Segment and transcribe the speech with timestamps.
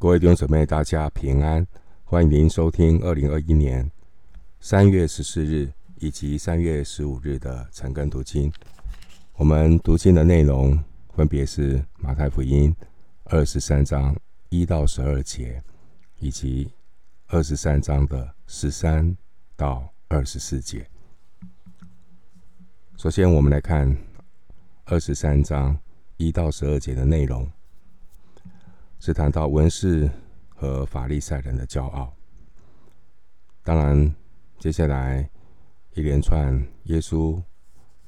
[0.00, 1.66] 各位弟兄姊妹，大家平安！
[2.04, 3.86] 欢迎您收听二零二一年
[4.58, 8.50] 三月十四日以及三月十五日的晨更读经。
[9.34, 10.82] 我们读经的内容
[11.14, 12.74] 分别是马太福音
[13.24, 14.16] 二十三章
[14.48, 15.62] 一到十二节，
[16.18, 16.72] 以及
[17.26, 19.14] 二十三章的十三
[19.54, 20.88] 到二十四节。
[22.96, 23.94] 首先，我们来看
[24.86, 25.78] 二十三章
[26.16, 27.46] 一到十二节的内容。
[29.00, 30.08] 是谈到文士
[30.54, 32.14] 和法利赛人的骄傲。
[33.64, 34.14] 当然，
[34.58, 35.28] 接下来
[35.94, 37.42] 一连串耶稣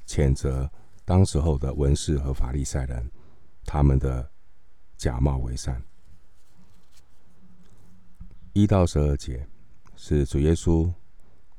[0.05, 0.69] 谴责
[1.03, 3.09] 当时候的文士和法利赛人，
[3.65, 4.29] 他们的
[4.95, 5.81] 假冒为善。
[8.53, 9.47] 一到十二节
[9.95, 10.91] 是主耶稣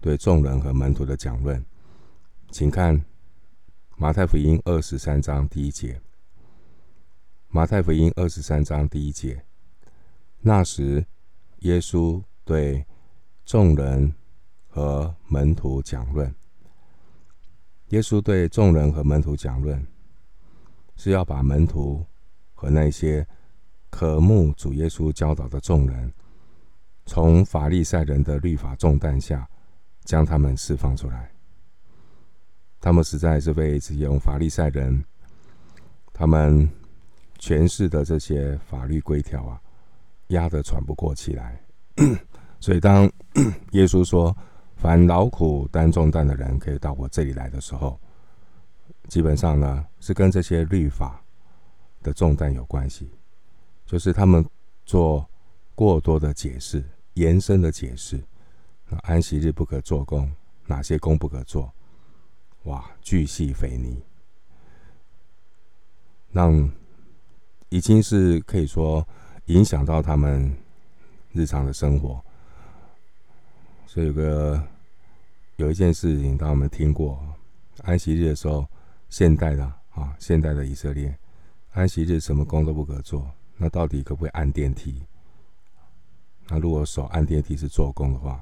[0.00, 1.64] 对众人和门徒的讲论，
[2.52, 3.04] 请看
[3.96, 6.00] 马太福音二十三章第一节。
[7.54, 9.40] 马太福音二十三章第一节，
[10.40, 11.06] 那时
[11.60, 12.84] 耶稣对
[13.44, 14.12] 众人
[14.66, 16.34] 和门徒讲论。
[17.90, 19.86] 耶稣对众人和门徒讲论，
[20.96, 22.04] 是要把门徒
[22.54, 23.24] 和那些
[23.88, 26.12] 渴慕主耶稣教导的众人，
[27.06, 29.48] 从法利赛人的律法重担下，
[30.02, 31.30] 将他们释放出来。
[32.80, 35.04] 他们实在是被这些法利赛人，
[36.12, 36.68] 他们。
[37.44, 39.60] 诠释的这些法律规条啊，
[40.28, 41.60] 压得喘不过气来。
[42.58, 43.04] 所以，当
[43.72, 44.34] 耶稣说
[44.76, 48.00] “凡劳苦担重担的人，可以到我这里来的时候”，
[49.08, 51.22] 基本上呢，是跟这些律法
[52.02, 53.10] 的重担有关系，
[53.84, 54.42] 就是他们
[54.86, 55.28] 做
[55.74, 58.18] 过多的解释、延伸的解释。
[58.88, 60.32] 那安息日不可做工，
[60.64, 61.70] 哪些工不可做？
[62.62, 64.02] 哇，巨细靡遗，
[66.32, 66.72] 让。
[67.74, 69.04] 已经是可以说
[69.46, 70.56] 影响到他们
[71.32, 72.24] 日常的生活，
[73.84, 74.62] 所以有个
[75.56, 77.20] 有一件事情，当我们听过，
[77.82, 78.64] 安息日的时候，
[79.10, 81.18] 现代的啊，现代的以色列，
[81.72, 85.02] 安息日什么工都不可做，那到底可不可以按电梯？
[86.46, 88.40] 那如果手按电梯是做工的话，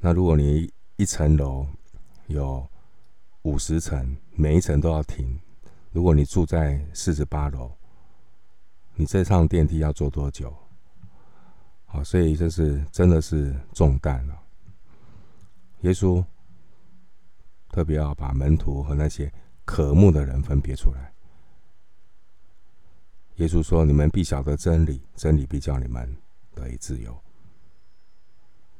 [0.00, 1.64] 那如果你一层楼
[2.26, 2.68] 有
[3.42, 5.38] 五十层，每一层都要停，
[5.92, 7.70] 如果你住在四十八楼。
[9.00, 10.54] 你这趟电梯要坐多久？
[11.86, 14.38] 好，所以这是真的是重担了。
[15.80, 16.22] 耶稣
[17.70, 19.32] 特别要把门徒和那些
[19.64, 21.14] 渴慕的人分别出来。
[23.36, 26.14] 耶稣说：“你们必晓得真理，真理必叫你们
[26.54, 27.18] 得以自由。”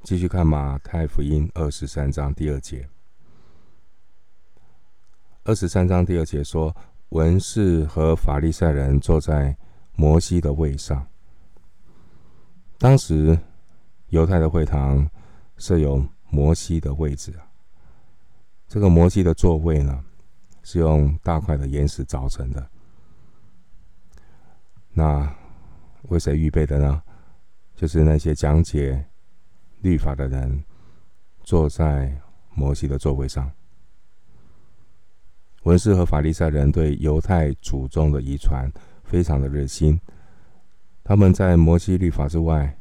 [0.04, 2.86] 继续看马太福音二十三章第二节。
[5.44, 6.76] 二十三章第二节说
[7.08, 9.56] ：“文士和法利赛人坐在。”
[9.94, 11.06] 摩西的位上，
[12.78, 13.38] 当时
[14.08, 15.08] 犹太的会堂
[15.58, 17.46] 设有摩西的位置啊。
[18.66, 20.04] 这个摩西的座位呢，
[20.62, 22.70] 是用大块的岩石凿成的。
[24.92, 25.34] 那
[26.04, 27.02] 为谁预备的呢？
[27.76, 29.04] 就是那些讲解
[29.80, 30.64] 律法的人
[31.42, 32.14] 坐在
[32.54, 33.50] 摩西的座位上。
[35.64, 38.70] 文士和法利赛人对犹太祖宗的遗传。
[39.10, 40.00] 非常的热心，
[41.02, 42.78] 他们在摩西律法之外，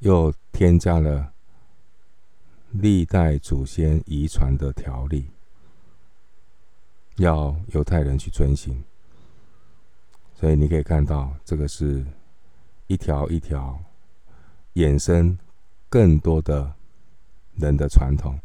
[0.00, 1.32] 又添加了
[2.72, 5.26] 历代祖先遗传的条例，
[7.16, 8.84] 要犹太人去遵行。
[10.34, 12.04] 所以你可以看到，这个是
[12.86, 13.82] 一条一条
[14.74, 15.38] 衍生
[15.88, 16.74] 更多的
[17.54, 18.38] 人的传统，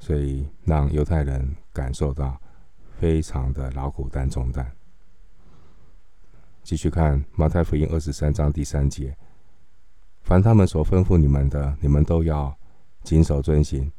[0.00, 2.40] 所以让犹太人感受到。
[3.02, 4.64] 非常的劳苦担重担。
[6.62, 9.12] 继续看马太福音二十三章第三节：
[10.22, 12.56] 凡他们所吩咐你们的，你们都要
[13.02, 13.90] 谨守遵行，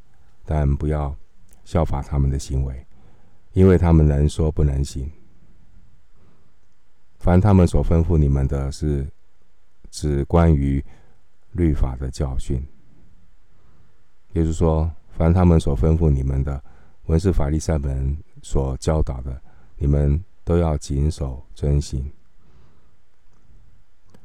[0.45, 1.13] 但不要
[1.65, 2.87] 效法他们的行为，
[3.51, 5.11] 因为他们能说不能行。
[7.17, 9.05] 凡他们所吩咐你们的，是
[9.91, 10.81] 指关于
[11.51, 12.65] 律法的教训。
[14.31, 16.63] 也就是说，凡他们所吩咐你们的，
[17.07, 18.17] 文士法利赛人。
[18.43, 19.41] 所教导的，
[19.77, 22.11] 你们都要谨守遵行。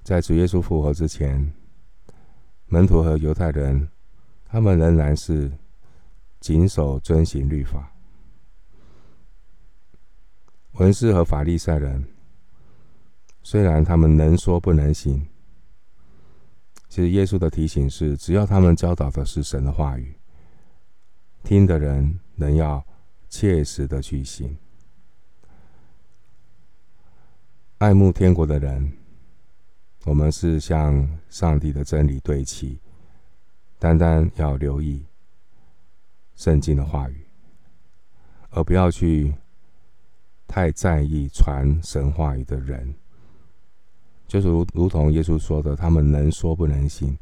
[0.03, 1.53] 在主耶稣复活之前，
[2.67, 3.88] 门徒和犹太人，
[4.44, 5.50] 他们仍然是
[6.41, 7.93] 谨守遵行律法。
[10.73, 12.05] 文士和法利赛人，
[13.44, 15.25] 虽然他们能说不能行，
[16.88, 20.17] 其实耶稣的提醒是：只要他们教导的是神的话语，
[21.44, 22.85] 听的人能要。
[23.28, 24.56] 切实的去行，
[27.78, 28.92] 爱慕天国的人，
[30.04, 32.80] 我们是向上帝的真理对齐，
[33.78, 35.04] 单单要留意
[36.34, 37.26] 圣经的话语，
[38.50, 39.34] 而不要去
[40.46, 42.94] 太在意传神话语的人。
[44.26, 47.16] 就是如如同耶稣说的，他们能说不能行。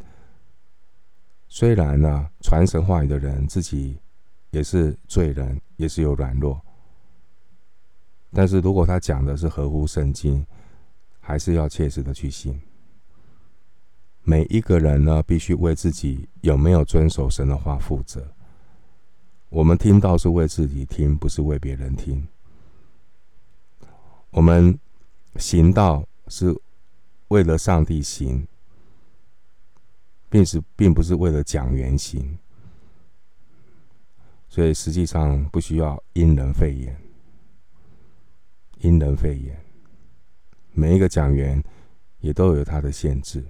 [1.48, 3.98] 虽然呢，传神话语的人自己
[4.56, 6.58] 也是罪人，也是有软弱，
[8.32, 10.46] 但是如果他讲的是合乎圣经，
[11.20, 12.58] 还是要切实的去信。
[14.22, 18.26] 每一个人呢，必须为自己有没有遵守神的话负责。
[19.50, 22.26] 我们听到是为自己听，不是为别人听。
[24.30, 24.78] 我们
[25.36, 26.58] 行道是
[27.28, 28.48] 为了上帝行，
[30.30, 32.38] 并是并不是为了讲原型。
[34.56, 36.98] 所以实际上不需要因人废言，
[38.78, 39.54] 因人废言。
[40.72, 41.62] 每一个讲员
[42.20, 43.44] 也都有他的限制。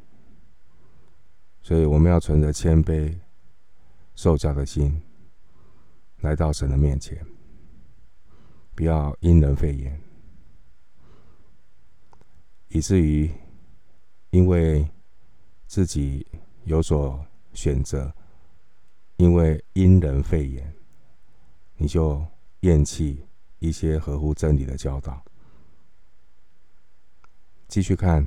[1.62, 3.16] 所以我们要存着谦卑、
[4.16, 5.00] 受教的心，
[6.22, 7.24] 来到神的面前，
[8.74, 10.00] 不要因人废言，
[12.66, 13.30] 以至于
[14.30, 14.84] 因为
[15.68, 16.26] 自己
[16.64, 18.12] 有所选择，
[19.18, 20.75] 因为因人废言，
[21.76, 22.24] 你就
[22.60, 23.24] 厌弃
[23.58, 25.22] 一些合乎真理的教导。
[27.68, 28.26] 继续看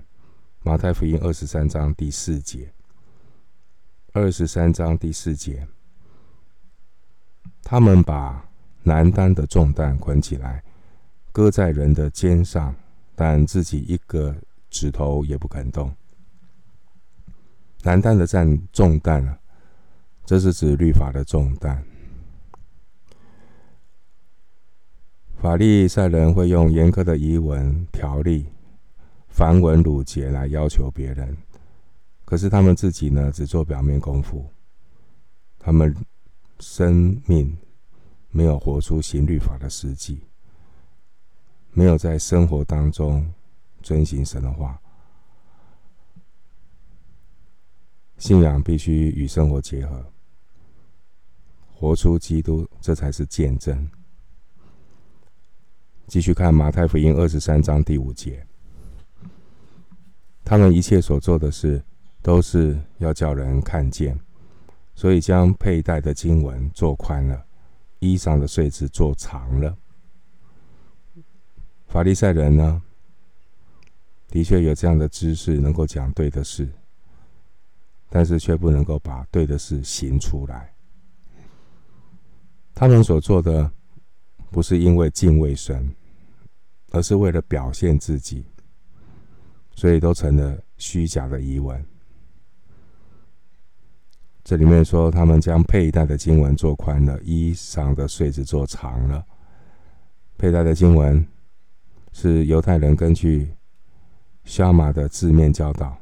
[0.61, 2.71] 马太福音二十三章第四节。
[4.11, 5.67] 二十三章第四节，
[7.61, 8.43] 他们把
[8.81, 10.63] 难担的重担捆起来，
[11.31, 12.75] 搁在人的肩上，
[13.15, 14.35] 但自己一个
[14.71, 15.95] 指头也不肯动。
[17.83, 19.39] 难担的担重担啊，
[20.25, 21.85] 这是指律法的重担。
[25.41, 28.45] 法利赛人会用严苛的仪文条例、
[29.29, 31.35] 繁文缛节来要求别人。
[32.25, 34.45] 可是他们自己呢，只做表面功夫，
[35.57, 35.95] 他们
[36.59, 37.57] 生命
[38.31, 40.19] 没有活出行律法的实际，
[41.71, 43.33] 没有在生活当中
[43.81, 44.77] 遵行神的话。
[48.17, 50.05] 信仰必须与生活结合，
[51.73, 53.89] 活出基督，这才是见证。
[56.09, 58.45] 继续看马太福音二十三章第五节，
[60.43, 61.81] 他们一切所做的事。
[62.21, 64.19] 都是要叫人看见，
[64.93, 67.45] 所以将佩戴的经文做宽了，
[67.99, 69.77] 衣裳的穗子做长了。
[71.87, 72.81] 法利赛人呢，
[74.27, 76.67] 的确有这样的知识，能够讲对的事，
[78.09, 80.73] 但是却不能够把对的事行出来。
[82.75, 83.71] 他们所做的，
[84.51, 85.89] 不是因为敬畏神，
[86.91, 88.45] 而是为了表现自己，
[89.75, 91.83] 所以都成了虚假的仪文。
[94.43, 99.23] 这里面说，他们将佩戴的经文做宽了，衣裳的穗子做长了。
[100.37, 101.23] 佩戴的经文
[102.13, 103.53] 是犹太人根据
[104.45, 105.95] 夏马的字面教导。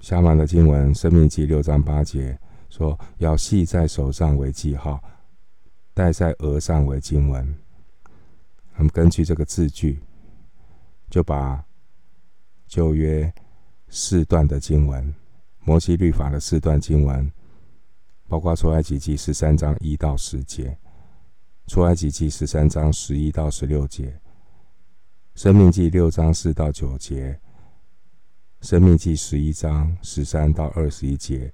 [0.00, 2.38] 夏马的经文，《生命记》六章八节
[2.70, 5.02] 说，要系在手上为记号，
[5.92, 7.61] 戴在额上为经文。
[8.82, 10.02] 我们根据这个字句，
[11.08, 11.64] 就把
[12.66, 13.32] 旧约
[13.86, 15.14] 四段的经文。
[15.60, 17.30] 摩西律法的四段经文，
[18.26, 20.76] 包括出埃及记十三章一到十节，
[21.68, 24.20] 出埃及记十三章十一到十六节，
[25.36, 27.38] 生命记六章四到九节，
[28.62, 31.52] 生命记十一章十三到二十一节。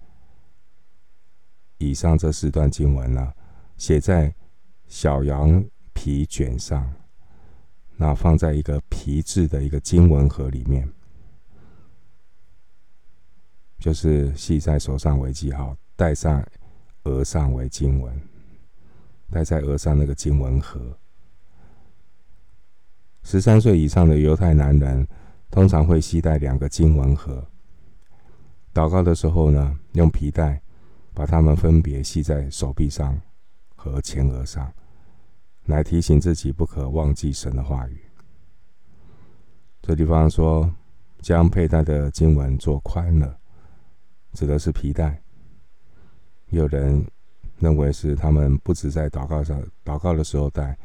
[1.76, 3.34] 以上这四段经文呢，
[3.76, 4.34] 写在
[4.86, 5.62] 小羊
[5.92, 6.90] 皮卷上，
[8.00, 10.88] 那放在一个皮质的一个经文盒里面。
[13.78, 16.44] 就是系在手上为记号，戴上
[17.04, 18.20] 额上为经文，
[19.30, 20.80] 戴在额上那个经文盒。
[23.24, 25.06] 十三岁以上的犹太男人
[25.50, 27.44] 通常会系带两个经文盒。
[28.72, 30.60] 祷告的时候呢，用皮带
[31.12, 33.20] 把它们分别系在手臂上
[33.74, 34.72] 和前额上，
[35.68, 38.00] 来提醒自己不可忘记神的话语。
[39.82, 40.74] 这地方说，
[41.20, 43.38] 将佩戴的经文做宽了。
[44.32, 45.20] 指的是皮带，
[46.48, 47.04] 有人
[47.58, 50.76] 认为是他们不止在祷告上祷告的时候戴，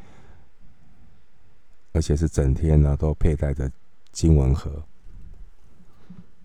[1.92, 3.70] 而且是整天呢都佩戴着
[4.12, 4.82] 经文盒。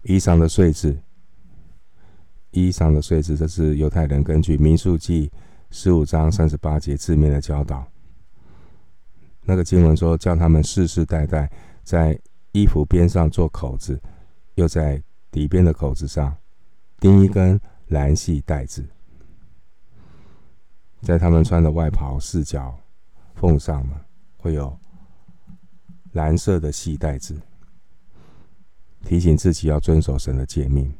[0.04, 0.98] 衣裳的穗子，
[2.52, 5.30] 衣裳的穗子，这是犹太人根据民数记
[5.72, 7.86] 十五章三十八节字面的教导。
[9.50, 11.50] 那个经文说，叫他们世世代代
[11.84, 12.16] 在
[12.52, 14.00] 衣服边上做口子。
[14.56, 15.02] 又在
[15.32, 16.36] 底边的口子上
[17.00, 18.86] 钉一根蓝细带子，
[21.02, 22.78] 在他们穿的外袍四角
[23.36, 23.96] 缝上呢，
[24.38, 24.78] 会有
[26.12, 27.42] 蓝色的细带子，
[29.06, 30.94] 提醒自己要遵守神的诫命。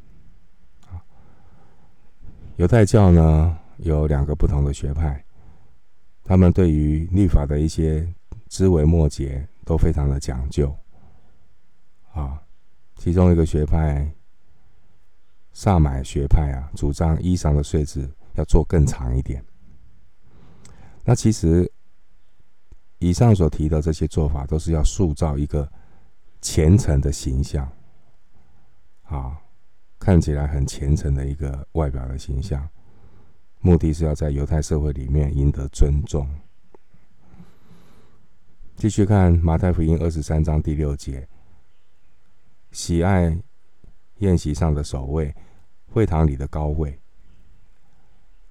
[2.56, 5.22] 犹太教呢，有两个不同的学派，
[6.24, 8.08] 他们对于律法的一些
[8.50, 10.76] 枝微末节都非常的讲究。
[12.12, 12.42] 啊，
[12.98, 14.12] 其中一个学派，
[15.54, 19.42] 萨买学派啊，主张衣裳的穗子要做更长一点。
[21.06, 21.72] 那其实
[22.98, 25.72] 以上所提的这些做法，都是要塑造一个
[26.42, 27.72] 虔诚的形象，
[29.04, 29.40] 啊。
[30.02, 32.66] 看起来很虔诚的一个外表的形象，
[33.60, 36.26] 目的是要在犹太社会里面赢得尊重。
[38.80, 41.28] 继续看马太福音二十三章第六节，
[42.72, 43.38] 喜爱
[44.20, 45.36] 宴席上的首位，
[45.88, 46.98] 会堂里的高位。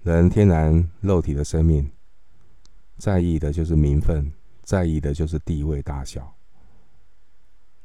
[0.02, 1.90] 人天然肉体的生命，
[2.98, 4.30] 在意的就是名分，
[4.60, 6.30] 在意的就是地位大小。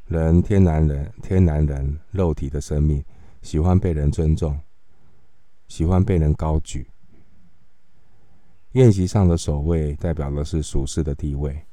[0.07, 3.01] 人天然人天然人肉体的生命。
[3.41, 4.59] 喜欢被人尊重，
[5.69, 6.85] 喜欢被人高举。
[8.73, 11.65] 宴席上的首位代表的是属世的地位，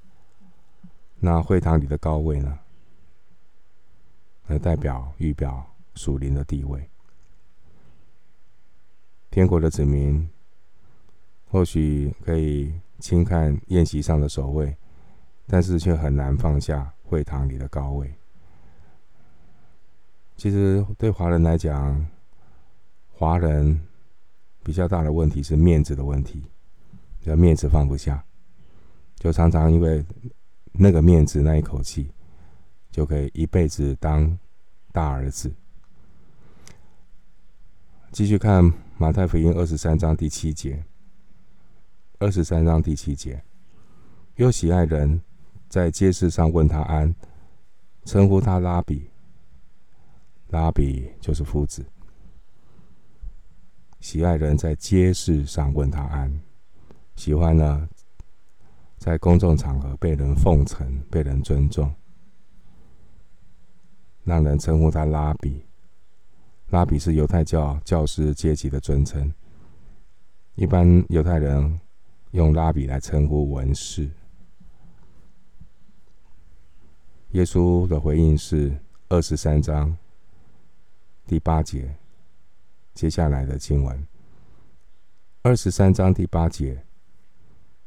[1.21, 2.59] 那会堂里的高位呢？
[4.47, 6.89] 来代表预表属灵的地位。
[9.31, 10.29] 天国的子民
[11.49, 14.77] 或许可以轻看宴席上的守卫，
[15.47, 18.13] 但是却很难放下会堂里的高位。
[20.37, 22.05] 其实对华人来讲，
[23.13, 23.81] 华人
[24.63, 26.43] 比较大的问题是面子的问题，
[27.25, 28.25] 要面子放不下，
[29.17, 30.05] 就常常因为
[30.73, 32.11] 那个面子那一口气，
[32.91, 34.39] 就可以一辈子当
[34.93, 35.53] 大儿子。
[38.13, 40.85] 继续看马太福音二十三章第七节，
[42.19, 43.43] 二十三章第七节，
[44.37, 45.21] 又喜爱人
[45.69, 47.15] 在街市上问他安，
[48.05, 49.09] 称呼他拉比。
[50.49, 51.87] 拉比就是夫子，
[54.01, 56.41] 喜爱人在街市上问他安，
[57.15, 57.89] 喜欢呢，
[59.01, 61.91] 在公众场合被人奉承、被人尊重，
[64.25, 65.65] 让人称呼他拉比。
[66.69, 69.33] 拉比是犹太教教师阶级的尊称，
[70.55, 71.81] 一般犹太人
[72.33, 74.11] 用拉比来称呼文士。
[77.31, 78.79] 耶稣的回应是
[79.09, 79.97] 二十三章。
[81.27, 81.97] 第八节，
[82.93, 84.07] 接下来的经文，
[85.41, 86.85] 二十三章第八节。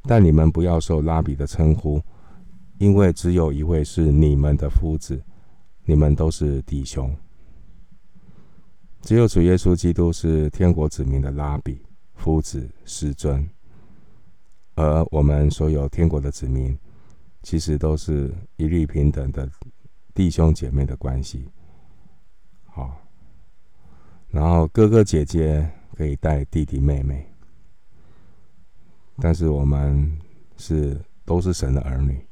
[0.04, 2.02] 但你们不要受拉比的称呼，
[2.78, 5.22] 因为只有一位是你们的夫子，
[5.86, 7.16] 你们都是弟兄。
[9.02, 11.82] 只有主耶稣基督是天国子民的拉比、
[12.16, 13.50] 夫子、师尊，
[14.76, 16.78] 而我们所有天国的子民，
[17.42, 19.50] 其实都是一律平等的
[20.14, 21.50] 弟兄姐妹的关系。
[22.66, 23.00] 好。
[24.30, 27.24] 然后哥哥姐姐可以带弟弟妹妹，
[29.18, 30.20] 但是我们
[30.58, 32.26] 是都是神的儿女，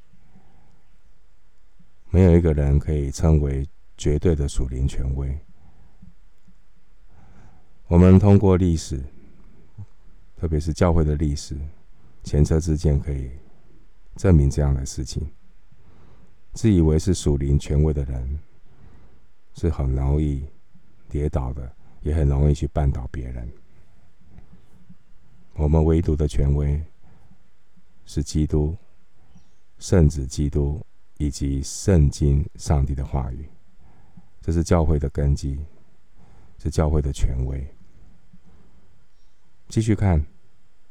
[2.09, 5.37] 没有一个人可以称为绝对的属灵权威。
[7.87, 9.03] 我们通过历史，
[10.37, 11.57] 特别是教会的历史，
[12.23, 13.31] 前车之鉴可以
[14.15, 15.29] 证明这样的事情。
[16.53, 18.39] 自以为是属灵权威的人，
[19.53, 20.45] 是很容易
[21.09, 21.71] 跌倒的。
[22.01, 23.47] 也很容易去绊倒别人。
[25.53, 26.81] 我们唯独的权威
[28.05, 28.75] 是基督、
[29.79, 30.83] 圣子基督
[31.17, 33.45] 以及圣经上帝的话语，
[34.41, 35.59] 这是教会的根基，
[36.57, 37.65] 是教会的权威。
[39.69, 40.25] 继续看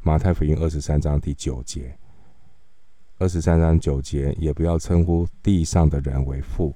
[0.00, 1.96] 马太福音二十三章第九节，
[3.18, 6.74] 二十三章九节，也不要称呼地上的人为父，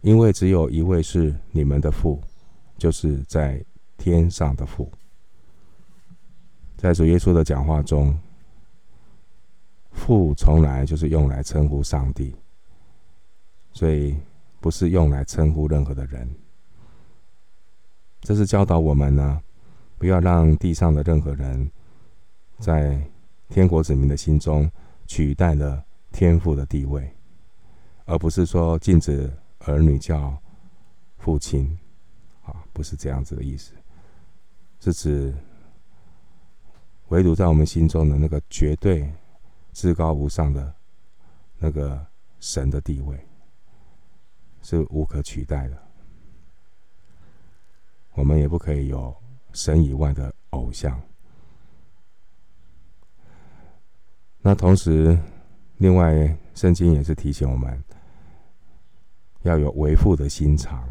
[0.00, 2.20] 因为只有一位是你们的父。
[2.78, 3.64] 就是在
[3.96, 4.92] 天上的父，
[6.76, 8.16] 在主耶稣的讲话中，
[9.92, 12.34] 父从来就是用来称呼上帝，
[13.72, 14.16] 所以
[14.60, 16.28] 不是用来称呼任何的人。
[18.20, 19.40] 这是教导我们呢，
[19.98, 21.70] 不要让地上的任何人
[22.58, 23.00] 在
[23.48, 24.70] 天国子民的心中
[25.06, 27.10] 取代了天父的地位，
[28.04, 30.36] 而不是说禁止儿女叫
[31.18, 31.78] 父亲。
[32.44, 33.72] 啊，不是这样子的意思，
[34.78, 35.34] 是指
[37.08, 39.12] 唯独在我们心中的那个绝对
[39.72, 40.74] 至高无上的
[41.58, 42.04] 那个
[42.40, 43.18] 神的地位，
[44.62, 45.82] 是无可取代的。
[48.14, 49.14] 我们也不可以有
[49.52, 51.00] 神以外的偶像。
[54.40, 55.18] 那同时，
[55.76, 57.84] 另外圣经也是提醒我们，
[59.42, 60.88] 要有为父的心肠。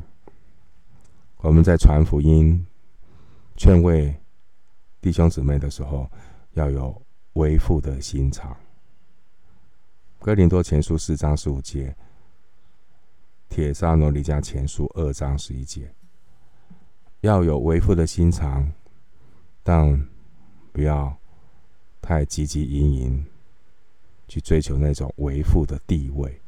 [1.38, 2.65] 我们在传福音、
[3.55, 4.15] 劝慰
[5.05, 6.09] 弟兄姊妹的时候，
[6.53, 7.00] 要有
[7.33, 8.57] 为父的心肠。
[10.17, 11.95] 哥林多前书四章十五节，
[13.47, 15.93] 帖撒罗尼迦前书二章十一节，
[17.21, 18.67] 要有为父的心肠，
[19.62, 20.07] 但
[20.71, 21.15] 不要
[22.01, 23.25] 太汲汲营营
[24.27, 26.41] 去追求那种为父的地位。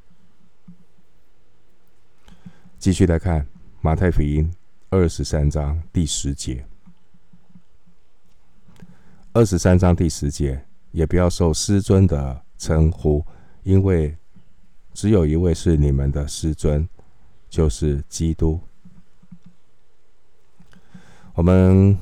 [2.80, 3.46] 继续来看
[3.82, 4.52] 马太福音
[4.90, 6.66] 二十三章第十节，
[9.38, 13.24] 二十三章第十节，也不要受师尊的称呼。
[13.62, 14.18] 因为
[14.96, 16.90] 只有一位是你们的师尊，
[17.48, 18.60] 就是基督。
[21.36, 21.96] 我们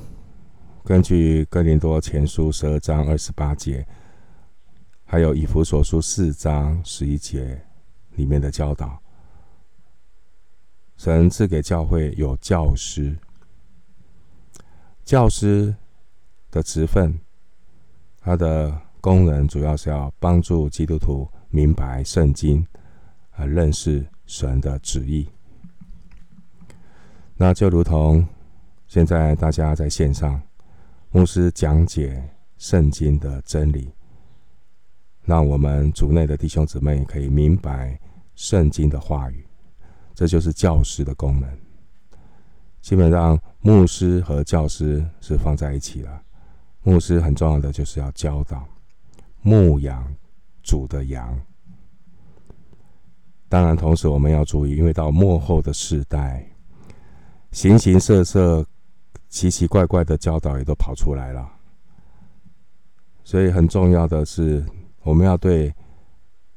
[0.82, 3.86] 根据哥林多前书十二章二十八节，
[5.04, 7.62] 还有以弗所书四章十一节
[8.12, 8.98] 里面的教导，
[10.96, 13.14] 神赐给教会有教师，
[15.04, 15.76] 教师
[16.50, 17.20] 的职分，
[18.26, 21.28] 它的功能主要是要帮助基督徒。
[21.48, 22.66] 明白圣经，
[23.30, 25.26] 啊，认识神的旨意。
[27.36, 28.26] 那就如同
[28.88, 30.42] 现在大家在线上，
[31.12, 32.20] 牧师讲解
[32.58, 33.88] 圣经的真理，
[35.22, 37.98] 让我们族内的弟兄姊妹可以明白
[38.34, 39.46] 圣经的话语，
[40.16, 41.48] 这就是教师的功能。
[42.82, 46.22] 基本上，牧师和教师是放在一起了。
[46.86, 48.66] 牧师很重要的就是要教导、
[49.42, 50.16] 牧养。
[50.62, 51.40] 主的羊，
[53.48, 56.44] 当然，同时我们要注意，因为到末后的世代，
[57.52, 58.66] 形形色色、
[59.28, 61.48] 奇奇怪怪的教导也都跑出来了。
[63.22, 64.66] 所以很重要的是，
[65.02, 65.72] 我们要对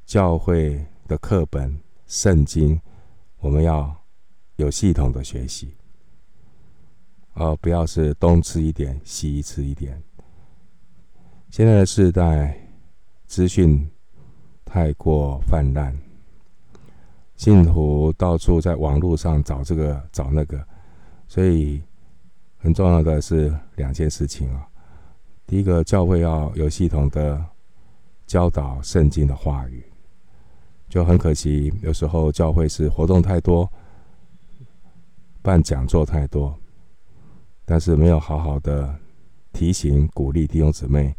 [0.07, 2.81] 教会的课本、圣经，
[3.41, 3.95] 我们要
[4.55, 5.75] 有系统的学习，
[7.33, 10.01] 而不要是东吃一点，西吃一点。
[11.49, 12.57] 现在的世代，
[13.25, 13.89] 资讯。
[14.71, 15.91] 太过泛滥，
[17.35, 20.63] 信徒到处在网络上找这个找那个，
[21.27, 21.81] 所以
[22.59, 24.67] 很重要的是两件事情啊。
[25.47, 27.43] 第一个，教会要有系统的
[28.27, 29.83] 教导圣经的话语，
[30.87, 33.67] 就很可惜，有时候教会是活动太多，
[35.41, 36.55] 办讲座太多，
[37.65, 38.95] 但是没有好好的
[39.51, 41.15] 提醒鼓励弟兄姊妹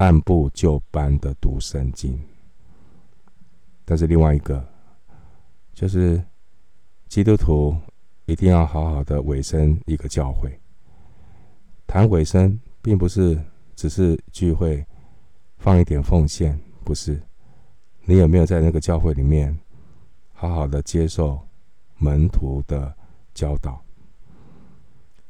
[0.00, 2.18] 按部就班的读圣经。
[3.84, 4.66] 但是另外一个，
[5.74, 6.22] 就是
[7.06, 7.76] 基督徒
[8.24, 10.50] 一定要好好的委身一个教会。
[11.86, 13.38] 谈委身，并不是
[13.76, 14.82] 只是聚会
[15.58, 17.20] 放一点奉献，不是。
[18.06, 19.54] 你有没有在那个教会里面
[20.32, 21.38] 好好的接受
[21.98, 22.90] 门徒的
[23.34, 23.78] 教导？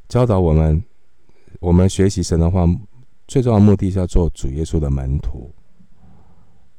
[0.08, 0.80] 教导我们，
[1.58, 2.64] 我们学习神的话，
[3.30, 5.48] 最重要的目的是要做主耶稣的门徒。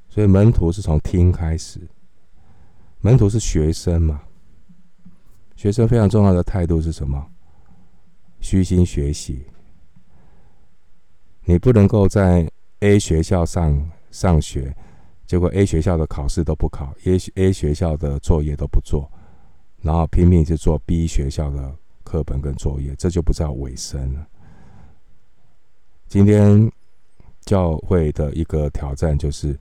[0.10, 1.80] 所以门徒是从听开始，
[3.00, 4.22] 门徒是学生嘛？
[5.56, 7.26] 学生非常重要的态度是什么？
[8.42, 9.46] 虚心学习。
[11.46, 12.46] 你不能够在
[12.82, 14.76] A 学校上上学，
[15.26, 19.10] 结果 A 学校的考试都不考，A A 学校的作业都不做，
[19.82, 24.28] 然后拼命去做 B 学校的课本跟作业，这就不叫委身了。
[26.12, 26.70] 今天
[27.46, 29.58] 教会的一个挑战就是。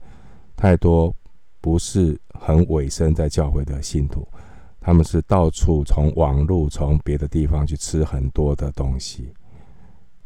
[0.57, 1.11] 太多
[1.59, 4.27] 不是很委身在教会的信徒，
[4.79, 9.33] 他们是到处从网络、从别的地方去吃很多的东西，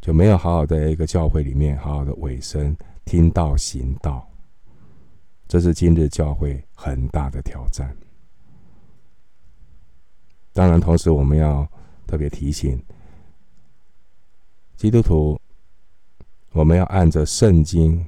[0.01, 4.27] 就没有好好的一个教会里面好好的委身听道行道，
[5.47, 7.95] 这是今日教会很大的挑战。
[10.51, 11.65] 当然，同时我们要
[12.05, 12.77] 特别提醒
[14.75, 15.39] 基督徒，
[16.55, 18.03] 我们要按着圣经。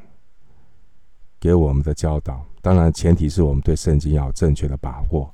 [1.39, 5.31] 给我们的教导，当然前提是我们对圣经要有正确的把握。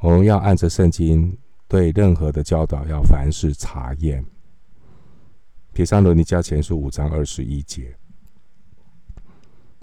[0.00, 4.26] 我们要按着圣经对任何的教导要凡事查验。
[5.72, 7.96] 帖撒罗尼迦前书五章二十一节，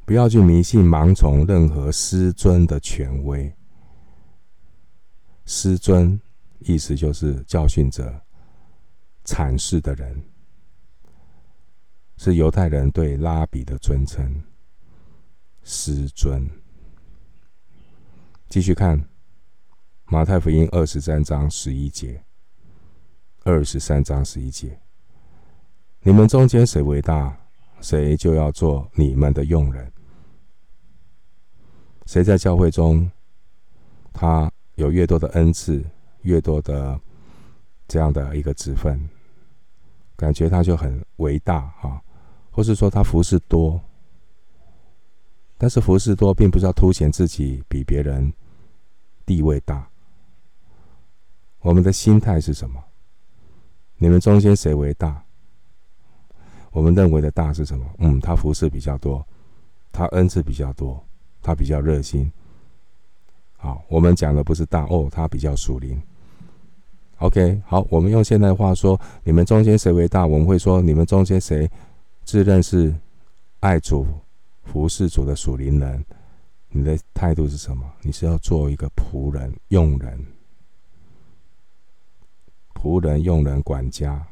[0.06, 3.52] 不要去迷信盲从任何师尊的权威。
[5.46, 6.20] 师尊
[6.60, 8.14] 意思就是教训者、
[9.24, 10.22] 阐释的人，
[12.24, 14.42] 是犹太人对拉比的尊称。
[15.62, 16.50] 师尊，
[18.48, 19.10] 继续看
[20.06, 22.24] 马太福音二十三章十一节，
[23.44, 24.80] 二十三章十一节：
[26.00, 27.38] 你们中间谁伟大，
[27.82, 29.92] 谁就要做你们的用人。
[32.06, 33.12] 谁在教会中，
[34.14, 35.84] 他有越多的恩赐，
[36.22, 36.98] 越多的
[37.86, 39.10] 这样的一个职分，
[40.16, 42.02] 感觉他就很伟大啊，
[42.54, 43.82] 或是说他服侍多。
[45.58, 48.32] 但是服侍多，并不是要凸显自己比别人
[49.26, 49.86] 地位大。
[51.60, 52.82] 我们的心态是什么？
[53.98, 55.22] 你们中间谁为大？
[56.72, 57.86] 我们认为的大是什么？
[57.98, 59.26] 嗯，他服侍比较多，
[59.92, 61.04] 他恩赐比较多。
[61.46, 62.32] 他比较热心，
[63.58, 66.02] 好，我们讲的不是大哦，他比较属灵。
[67.18, 70.26] OK，好，我们用现代话说，你们中间谁为大？
[70.26, 71.70] 我们会说，你们中间谁
[72.26, 72.96] 自认是
[73.60, 74.06] 爱主、
[74.64, 76.06] 服侍主的属灵人？
[76.70, 77.92] 你的态度是什么？
[78.02, 80.26] 你是要做一个仆人、用人、
[82.74, 84.26] 仆人、用人、管家。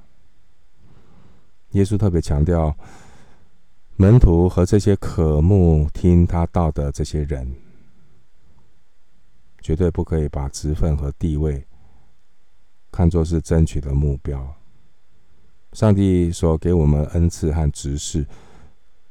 [1.71, 2.75] 耶稣特别强调。
[3.97, 7.53] 门徒和这些渴慕听他道的这些人，
[9.61, 11.63] 绝对不可以把职分和地位
[12.91, 14.55] 看作是争取的目标。
[15.73, 18.25] 上帝所给我们恩赐和职事，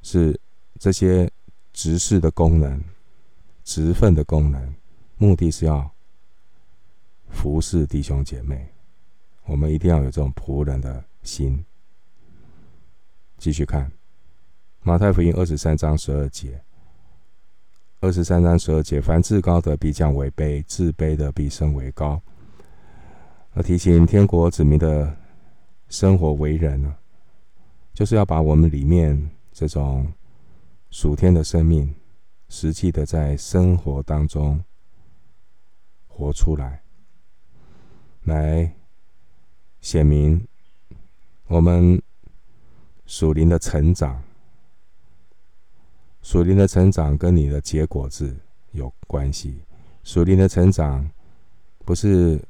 [0.03, 0.39] 是
[0.79, 1.31] 这些
[1.73, 2.83] 职事的功能、
[3.65, 4.75] 职分的功能，
[5.17, 5.91] 目的是要
[7.29, 8.69] 服侍弟兄姐妹。
[9.47, 11.65] 我们一定要有这种仆人的心。
[13.39, 13.91] 继续看。
[14.83, 16.63] 马太福音二十三章十二节，
[18.01, 22.21] 二十三章十二节，凡至高的必降为卑，自卑的必升为高。
[23.53, 25.15] 而提醒天国子民的
[25.91, 26.97] 生活为人呢，
[27.93, 30.11] 就是要把我们里面这种
[30.91, 31.95] 属天的生命，
[32.49, 34.63] 实际的在生活当中
[36.07, 36.81] 活出来，
[38.23, 38.73] 来
[39.81, 40.47] 显明
[41.49, 42.01] 我们
[43.05, 44.23] 属灵的成长。
[46.23, 48.37] 属灵的成长跟你的结果子
[48.73, 49.61] 有关系。
[50.05, 51.11] 属灵的成长
[51.85, 52.41] 不是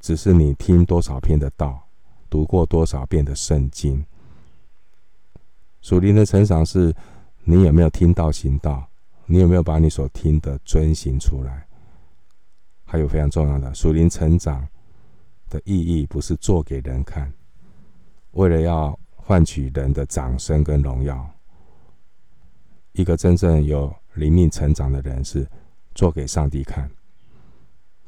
[0.00, 1.86] 只是你听多少篇的道，
[2.30, 4.02] 读过多少遍的圣经。
[5.82, 6.94] 属灵的成长是
[7.42, 8.88] 你有没有听到行道，
[9.26, 11.66] 你有没有把你所听的遵行出来。
[12.84, 14.66] 还有非常重要的，属灵成长
[15.48, 17.32] 的意义不是做给人看，
[18.32, 21.28] 为了要换取人的掌声跟荣耀。
[22.92, 25.48] 一个真正有灵命成长的人，是
[25.94, 26.90] 做给上帝看，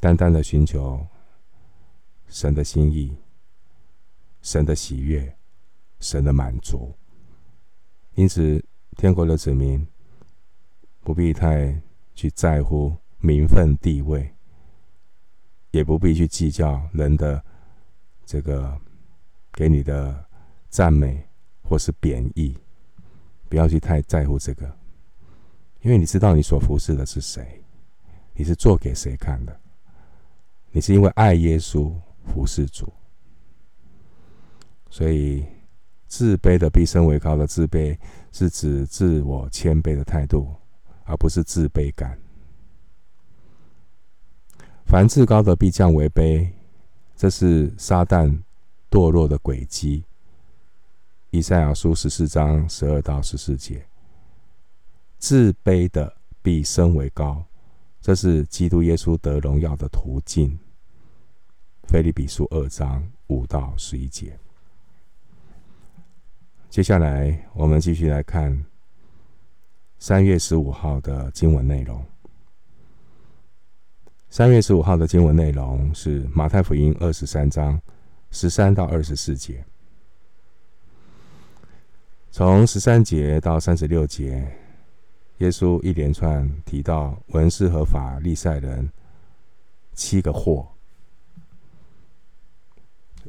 [0.00, 1.06] 单单的寻求
[2.28, 3.16] 神的心意、
[4.42, 5.34] 神的喜悦、
[6.00, 6.92] 神的满足。
[8.14, 8.62] 因此，
[8.96, 9.86] 天国的子民
[11.02, 11.80] 不必太
[12.14, 14.34] 去在乎名分地位，
[15.70, 17.42] 也不必去计较人的
[18.26, 18.78] 这个
[19.52, 20.24] 给你的
[20.68, 21.26] 赞美
[21.62, 22.54] 或是贬义。
[23.48, 24.78] 不要去太在乎这个，
[25.82, 27.62] 因为你知道你所服侍的是谁，
[28.34, 29.60] 你是做给谁看的？
[30.70, 31.92] 你是因为爱耶稣
[32.24, 32.90] 服侍主，
[34.92, 35.42] 所以
[36.06, 37.98] 自卑的必升为高的自卑，
[38.30, 40.54] 是指自我谦卑的态度，
[41.04, 42.18] 而不是自卑感。
[44.84, 46.46] 凡自高的必降为卑，
[47.16, 48.38] 这是撒旦
[48.90, 50.04] 堕落的轨迹。
[51.30, 53.86] 以赛亚书十四章十二到十四节，
[55.16, 57.42] 自卑的必升为高，
[58.02, 60.58] 这是基督耶稣得荣耀的途径。
[61.88, 64.38] 腓利比书二章五到十一节。
[66.72, 68.64] 接下来，我们继续来看
[69.98, 72.02] 三月十五号的经文内容。
[74.30, 77.78] 三月十五号的经文内容是马太福音二十三章
[78.30, 79.62] 十三到二十四节。
[82.30, 84.50] 从十三节到三十六节，
[85.40, 88.90] 耶稣一连串提到文士和法利赛人
[89.92, 90.66] 七个祸，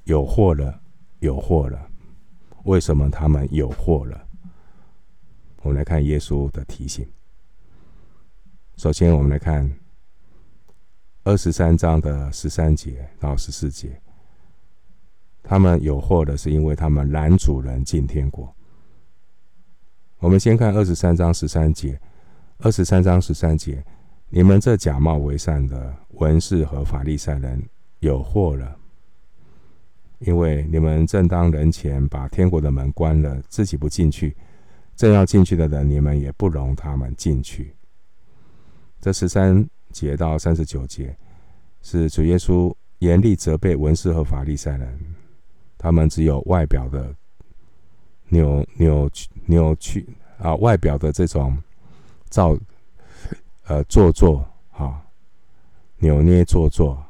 [0.06, 0.80] 有祸了，
[1.20, 1.90] 有祸了。
[2.63, 4.28] 为什么他们有祸了？
[5.62, 7.08] 我们来看耶稣的提醒。
[8.76, 9.71] 首先，我们来看
[11.23, 14.02] 二十三章的十三节到十四节，
[15.41, 18.54] 他们有祸的，是因为他们拦主人进天国。
[20.19, 21.99] 我们先看二十三章十三节，
[22.60, 23.86] 二十三章十三节，
[24.30, 27.62] 你们这假冒为善的文士和法利赛人
[27.99, 28.78] 有祸了，
[30.26, 34.36] 因为你们正当人前把天国的门关了，自己不进去，
[34.96, 37.76] 正要进去的人，你们也不容他们进去。
[39.02, 41.16] 这十三节到三十九节
[41.82, 45.00] 是主耶稣严厉责备文士和法利赛人，
[45.78, 47.14] 他们只有外表的
[48.30, 50.08] 扭扭曲扭曲
[50.38, 51.58] 啊，外表的这种
[52.30, 52.58] 造
[53.66, 55.06] 呃做作啊，
[55.98, 57.04] 扭捏做作，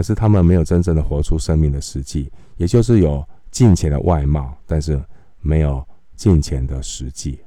[0.00, 4.98] 可是他们没有真正的活出生命的实际，也就是有敬虔的外貌，但是
[5.40, 5.86] 没有
[6.16, 7.38] 敬虔的实际。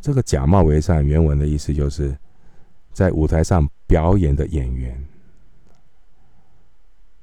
[0.00, 2.16] 这个假冒为善，原文的意思就是
[2.92, 5.04] 在舞台上表演的演员。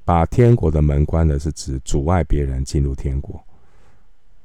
[0.03, 3.41] 把天国的门关的，是指阻碍别人进入天国，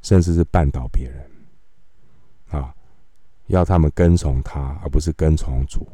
[0.03, 2.73] 甚至是绊倒别人，啊，
[3.49, 5.85] 要他们跟从他，而不是跟从主。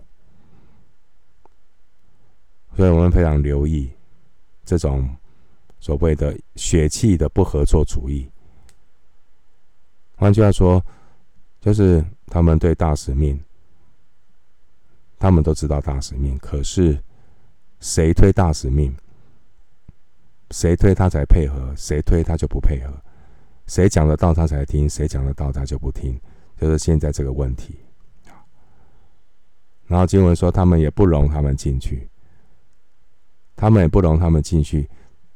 [2.79, 3.91] 所以我们非常留意
[4.65, 5.11] 这种
[5.81, 8.31] 所谓的血气的不合作主义。
[10.15, 10.81] 换句话说，
[11.61, 13.37] 就是他们对大使命，
[15.19, 16.97] 他们都知道大使命，可是
[17.81, 18.97] 谁推大使命？
[20.53, 22.93] 谁推他才配合，谁推他就不配合；
[23.67, 26.17] 谁讲得到他才听，谁讲得到他就不听。
[26.57, 27.75] 就是现在这个问题。
[29.89, 32.09] 然后经文说，他们也不容他们进去，
[33.59, 34.89] 他们也不容他们进去。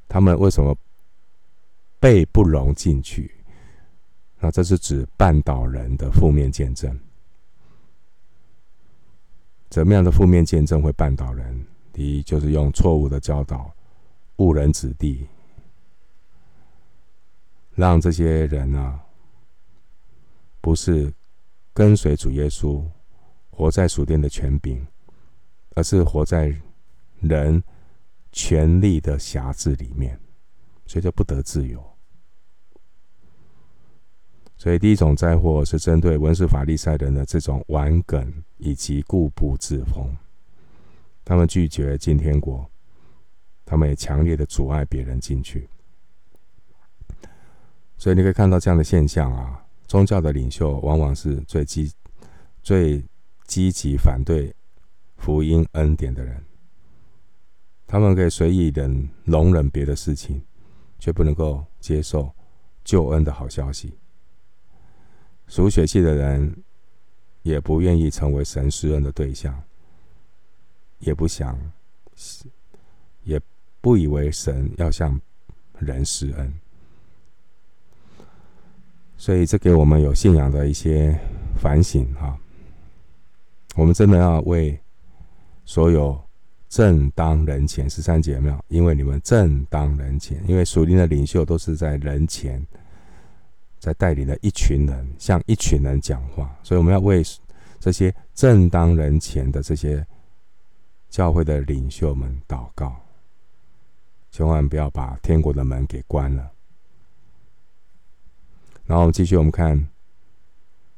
[0.09, 0.77] 他们为什么
[1.99, 3.35] 被不容进去？
[4.39, 6.97] 那这是指绊倒人的负面见证。
[9.69, 11.67] 怎么样的负面见证会绊倒人？
[11.93, 13.73] 第一，就是用错误的教导。
[14.37, 15.27] 误人子弟，
[17.75, 18.99] 让这些人啊，
[20.61, 21.13] 不是
[21.73, 22.83] 跟随主耶稣，
[23.51, 24.85] 活在属殿的权柄，
[25.75, 26.55] 而是活在
[27.21, 27.63] 人
[28.33, 30.19] 权力的辖制里面，
[30.87, 31.83] 所以就不得自由。
[34.57, 40.17] 所以第一种灾祸是针对文士法利赛人的这种顽梗以及固步自封，
[41.25, 42.69] 他们拒绝进天国。
[43.65, 45.67] 他们也强烈的阻碍别人进去，
[47.97, 49.65] 所以你可以看到这样的现象啊。
[49.87, 51.91] 宗教的领袖往往是最积
[52.63, 53.03] 最
[53.47, 54.55] 积极反对
[55.17, 56.45] 福音恩典的人，
[57.93, 60.41] 他们可以随意忍容忍别的事情，
[60.99, 62.33] 却不能够接受
[62.83, 63.93] 救恩的好消息。
[65.47, 66.57] 属血气的人
[67.43, 69.63] 也不愿意成为神施恩的对象，
[71.01, 71.61] 也不想
[73.25, 73.39] 也。
[73.83, 75.21] 不以为神要向
[75.81, 76.55] 人施恩，
[79.17, 81.19] 所以这给我们有信仰的一些
[81.61, 82.39] 反省哈。
[83.75, 84.79] 我们真的要为
[85.65, 86.17] 所有
[86.73, 88.65] 正当人前十三节有没有？
[88.69, 92.67] 因为你们正当人前，因为属灵的领袖都是在人前，
[93.79, 97.23] 在带领了一群人，向一群人讲话，所以我们要为
[97.79, 100.03] 这些正当人前的这些
[101.11, 102.97] 教会的领袖们祷告。
[104.31, 106.51] 千万不要把天国的门给关了。
[108.87, 109.87] 然后我们继续，我们看，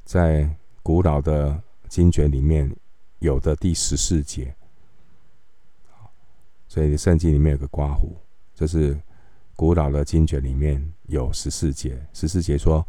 [0.04, 0.48] 在
[0.84, 2.72] 古老的经卷里面
[3.18, 4.54] 有的第十四节，
[6.74, 8.16] 所以圣经里面有个刮胡，
[8.52, 9.00] 这是
[9.54, 11.96] 古老的经卷里面有十四节。
[12.12, 12.84] 十四节说：“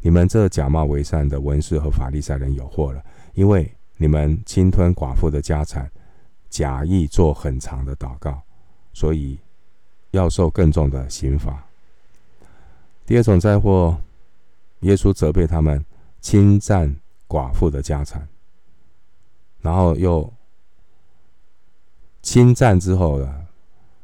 [0.00, 5.90] 你们这假冒为善的文士和法利赛人有祸了，因为你们侵吞寡妇的家产，
[6.50, 8.42] 假意做很长的祷告，
[8.92, 9.38] 所以。”
[10.12, 11.64] 要受更重的刑罚。
[13.06, 13.96] 第二种灾祸，
[14.80, 15.86] 耶稣责备他们
[16.20, 16.96] 侵占
[17.28, 18.26] 寡妇的家产，
[19.60, 20.28] 然后又
[22.22, 23.46] 侵占之后呢，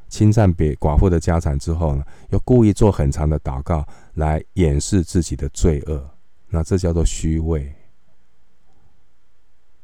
[0.08, 6.10] 侵占别寡妇的家产之后呢，又故意做很长的祷告来掩饰自己的罪恶，
[6.48, 7.74] 那这叫做虚伪。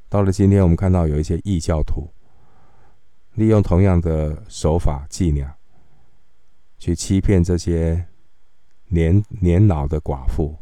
[0.09, 2.09] 到了今天，我们看到有一些异教徒
[3.35, 5.55] 利用同样的手法伎俩。
[6.79, 8.09] 去欺骗这些
[8.89, 10.57] 年年老的寡妇，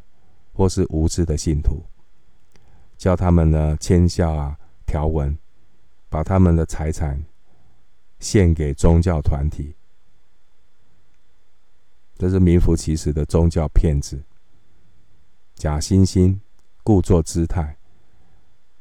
[0.53, 1.83] 或是无知的信徒，
[2.99, 4.55] 叫他们呢签下啊
[4.85, 5.39] 条文，
[6.11, 7.25] 把他们的财产
[8.21, 9.75] 献给宗教团体，
[12.17, 14.23] 这是名副其实的宗教骗子，
[15.55, 16.39] 假惺惺，
[16.85, 17.77] 故作姿态。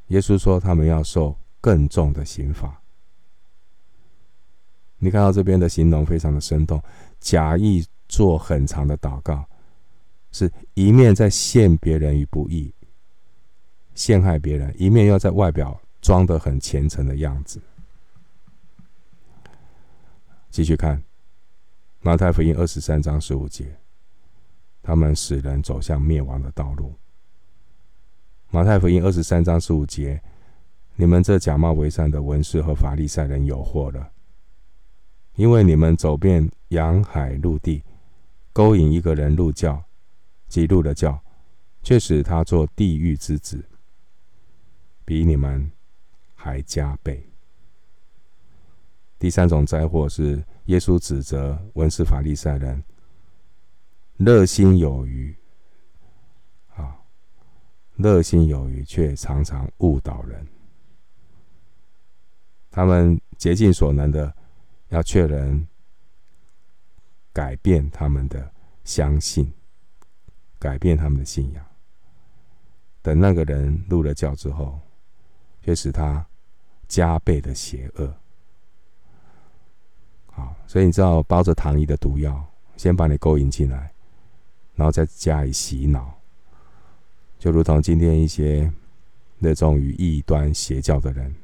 [0.08, 2.82] 耶稣说，他们要受更重的刑罚。
[4.98, 6.82] 你看到这边的形容非常的生动。
[7.18, 9.46] 假意做很长的祷告，
[10.32, 12.74] 是一面在陷别人于不义，
[13.94, 17.60] 陷害别人，一面又在外表装得很虔诚的样子。
[20.50, 21.00] 继续看
[22.00, 23.78] 马太福音二十三章十五节，
[24.82, 26.92] 他们使人走向灭亡的道路。
[28.50, 30.20] 马太福音二十三章十五节，
[30.96, 34.10] 你们这假冒为善的文士和法利赛人有祸了。
[35.36, 37.84] 因为你们走遍洋海陆地，
[38.52, 39.84] 勾引一个人入教，
[40.48, 41.22] 即入了教，
[41.80, 43.64] 却使他做地狱之子，
[45.04, 45.70] 比你们
[46.34, 47.29] 还加倍。
[49.20, 52.82] 第三种灾祸是耶稣指责文士法利赛人
[54.16, 55.36] 热心有余，
[56.74, 56.96] 啊，
[57.96, 60.46] 热心有余，却常常误导人。
[62.70, 64.34] 他们竭尽所能的
[64.88, 65.68] 要劝人
[67.30, 68.50] 改变他们的
[68.84, 69.52] 相信，
[70.58, 71.62] 改变他们的信仰。
[73.02, 74.80] 等那个人入了教之后，
[75.62, 76.26] 却使他
[76.88, 78.14] 加倍的邪恶。
[80.36, 82.44] 啊所以你知道，包着糖衣的毒药，
[82.76, 83.92] 先把你勾引进来，
[84.74, 86.14] 然后再加以洗脑，
[87.38, 88.72] 就如同今天一些
[89.38, 91.34] 热衷于异端邪教的人，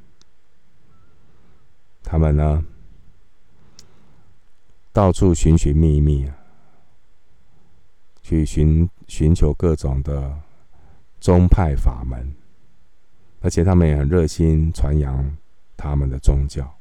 [2.02, 2.64] 他们呢，
[4.92, 6.36] 到处寻寻觅觅啊，
[8.22, 10.38] 去寻寻求各种的
[11.20, 12.32] 宗派法门，
[13.40, 15.36] 而且他们也很热心传扬
[15.76, 16.75] 他们的宗教。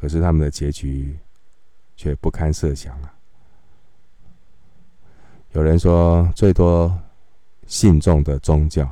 [0.00, 1.14] 可是他们的结局
[1.94, 3.14] 却不堪设想啊！
[5.52, 6.98] 有人说，最多
[7.66, 8.90] 信众的宗教，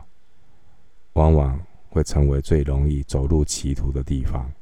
[1.14, 4.52] 往往会成为最容易走入歧途的地方。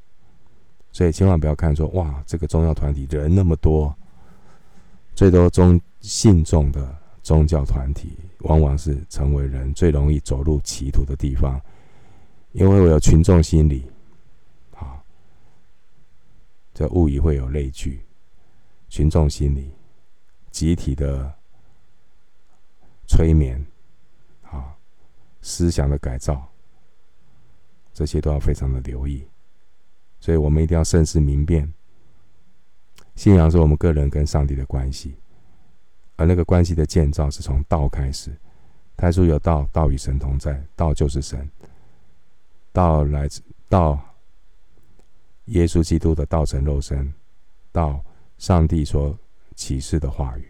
[0.92, 3.92] 所以千万不要看说，哇，这个宗教团体人那么多，
[5.16, 11.60] 最多宗信众的宗教团体，往往是成为人最容易走入歧途的地方，
[12.52, 13.84] 因为我有群众心理。
[16.76, 18.02] 这误以会有类聚，
[18.90, 19.70] 群众心理，
[20.50, 21.34] 集体的
[23.06, 23.64] 催眠，
[24.42, 24.76] 啊，
[25.40, 26.46] 思想的改造，
[27.94, 29.26] 这些都要非常的留意。
[30.20, 31.72] 所以我们一定要慎思明辨。
[33.14, 35.16] 信仰是我们个人跟上帝的关系，
[36.16, 38.30] 而那个关系的建造是从道开始。
[38.98, 41.50] 太初有道，道与神同在，道就是神。
[42.70, 43.98] 道来自道。
[45.46, 47.12] 耶稣基督的道成肉身，
[47.72, 48.04] 到
[48.38, 49.16] 上帝所
[49.54, 50.44] 启示的话语。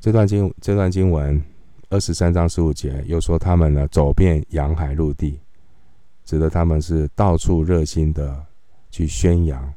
[0.00, 1.40] 这段经这段经文
[1.88, 5.38] 二十三章十五节又说，他们呢走遍洋海陆地，
[6.24, 8.44] 指的他们是到处热心的
[8.90, 9.72] 去宣扬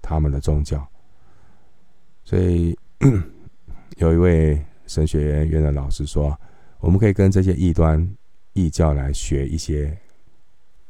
[0.00, 0.86] 他们的宗教。
[2.24, 2.78] 所以
[3.98, 6.38] 有一位神学院的老师说，
[6.80, 8.16] 我们可以跟这些异端
[8.54, 9.98] 异教来学一些。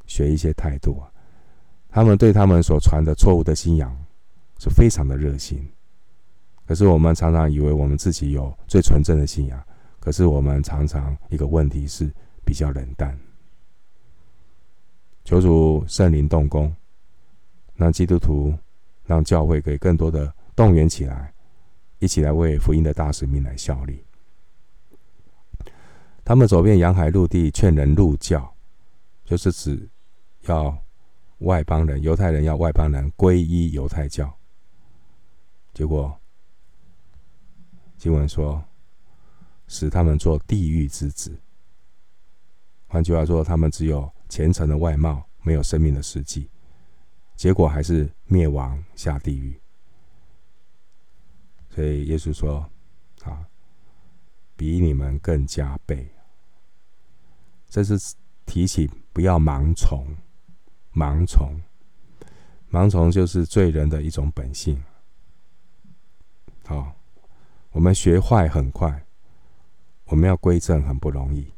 [0.06, 1.10] 学一些态度啊，
[1.88, 3.96] 他们对他们所传的错误的信仰
[4.58, 5.66] 是非常的热心。
[6.66, 9.62] 可是我们常常以为我们自己有最纯正的信仰，
[10.00, 12.10] 可是我们常常一个问题是
[12.44, 13.18] 比较冷淡。
[15.24, 16.74] 求主圣灵动工，
[17.74, 18.52] 让基督徒、
[19.04, 21.32] 让教会可以更多的动员起来，
[21.98, 24.02] 一起来为福音的大使命来效力。
[26.24, 28.54] 他们走遍洋海陆地，劝人入教，
[29.24, 29.86] 就是指。
[30.46, 30.76] 要
[31.38, 34.32] 外邦人，犹太人要外邦人皈依犹太教，
[35.72, 36.18] 结果
[37.96, 38.62] 经文说，
[39.66, 41.38] 使他们做地狱之子。
[42.86, 46.48] 换句话说，他们只有虔诚的外貌，没有生命的实际，
[47.34, 49.58] 结果还是灭亡下地狱。
[51.70, 52.70] 所以耶稣说
[53.24, 53.44] ：“啊，
[54.54, 56.08] 比你们更加倍。”
[57.68, 57.98] 这是
[58.46, 60.06] 提醒不要盲从。
[60.94, 61.60] 盲从，
[62.70, 64.82] 盲从就是罪人的一种本性。
[66.64, 66.94] 好，
[67.72, 69.04] 我们学坏很快，
[70.06, 71.52] 我们要归正很不容易，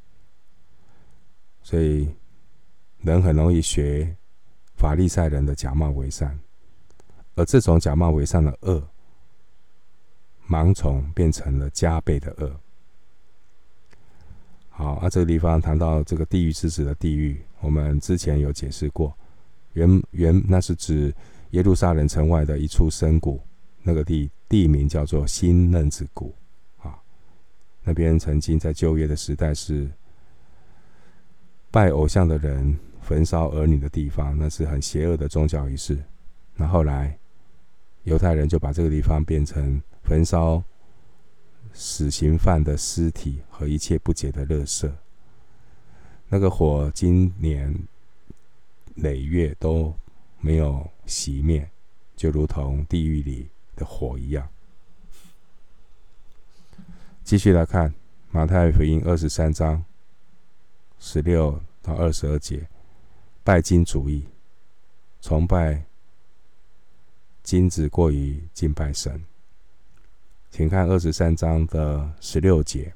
[1.63, 2.09] 所以
[3.03, 4.17] 人很容易学
[4.77, 6.39] 法利赛人的假冒为善，
[7.35, 8.83] 而这种假冒为善的恶，
[10.49, 12.59] 盲从变成了加倍的恶。
[14.71, 19.17] 好，啊，这个地方谈到这个地狱之子的地狱，我们之前有解释过。
[19.77, 21.15] 原原那是指
[21.51, 23.39] 耶路撒冷城外的一处深谷，
[23.83, 26.35] 那个地地名叫做新嫩子谷，
[26.79, 26.99] 啊，
[27.85, 29.87] 那边曾经在旧约的时代是
[31.71, 35.99] 拜偶像的人焚烧儿女的地方，那是很邪恶的宗教仪式。
[36.55, 37.15] 那后来
[38.05, 40.63] 犹太人就把这个地方变成焚烧
[41.75, 44.91] 死刑犯的尸体和一切不洁的垃圾。
[46.31, 47.79] 那个火今年。
[48.97, 49.95] 累月都
[50.41, 51.69] 没有熄灭，
[52.15, 54.47] 就如同地狱里的火一样。
[57.25, 57.93] 继续来看
[58.31, 59.85] 马太福音二十三章
[60.99, 62.69] 十六到二十二节，
[63.43, 64.27] 拜金主义。
[65.23, 65.83] 崇拜
[67.43, 69.21] 金子过于敬拜神。
[70.51, 72.95] 请看二十三章的十六节。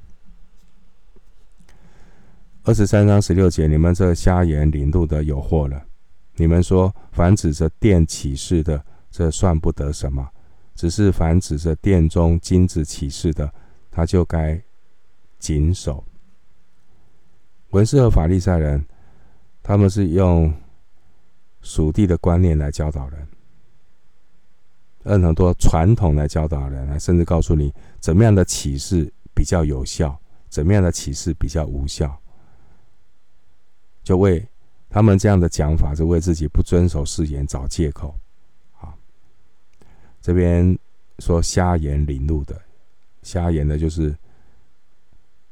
[2.63, 5.87] 二十三章十六节，你们这瞎眼领路的有祸了！
[6.41, 10.25] 你们说，凡指着殿起誓的，这算不得什么；
[10.75, 13.53] 只是凡指着殿中金子起誓的，
[13.91, 14.59] 他就该
[15.39, 16.03] 谨守。
[17.73, 18.83] 文士和法利赛人，
[19.63, 20.51] 他们是用
[21.61, 23.29] 属地的观念来教导人。
[25.03, 30.19] 按很多传统来教导人，甚至告诉你怎么样的启示比较有效，
[30.49, 32.19] 怎么样的启示比较无效，
[34.03, 34.43] 就为
[34.91, 38.19] 他们这样的讲法，是为自己不遵守誓言找借口。
[38.81, 38.93] 啊，
[40.21, 40.77] 这边
[41.21, 42.61] 说瞎眼领路的，
[43.23, 44.15] 瞎眼的就是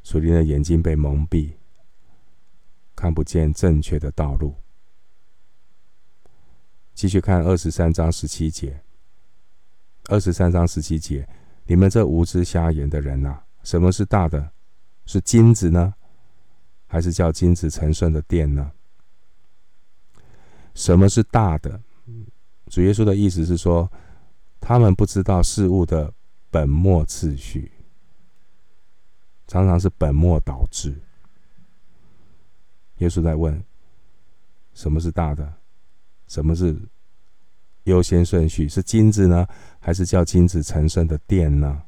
[0.03, 1.53] 属灵的眼睛被蒙蔽，
[2.97, 4.55] 看不见正确的道路。
[6.95, 8.83] 继续看二十三章十七节。
[10.11, 11.29] 二十三章十七节，
[11.67, 14.51] 你们这无知瞎眼的人呐、什么是大的？
[15.05, 15.95] 是金子呢，
[16.87, 18.73] 还是叫金子成顺的殿呢？
[20.79, 21.81] 什么是大的？
[22.71, 23.91] 主耶稣的意思是说，
[24.61, 26.15] 他们不知道事物的
[26.53, 27.73] 本末次序，
[29.49, 30.95] 常常是本末倒置。
[32.99, 33.61] 耶稣在问：
[34.73, 35.53] 什么是大的？
[36.29, 36.81] 什么是？
[37.85, 39.47] 优先顺序是金子呢，
[39.81, 41.83] 还是叫金子成圣的殿呢？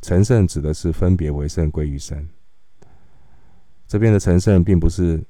[0.00, 2.26] 成圣指的是分别为圣归于神。
[3.86, 5.22] 这边的成圣并不是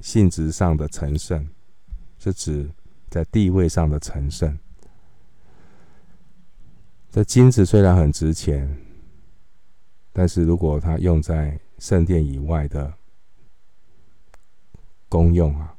[0.00, 1.46] 性质上的成圣，
[2.28, 2.70] 是指
[3.08, 4.58] 在地位上的成圣。
[7.10, 8.76] 这金子虽然很值钱，
[10.12, 12.92] 但是如果它用在圣殿以外的
[15.08, 15.74] 功用啊，